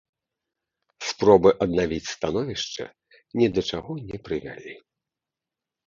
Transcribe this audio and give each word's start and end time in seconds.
Спробы 1.09 1.49
аднавіць 1.67 2.11
становішча 2.15 2.83
ні 3.43 3.47
да 3.55 3.61
чаго 3.71 3.91
не 4.11 4.17
прывялі. 4.27 4.73